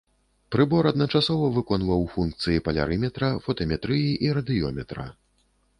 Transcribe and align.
Прыбор 0.53 0.87
адначасова 0.91 1.49
выконваў 1.59 2.01
функцыі 2.15 2.63
палярыметра, 2.69 3.33
фотаметрыі 3.45 4.09
і 4.29 4.37
радыёметра. 4.41 5.05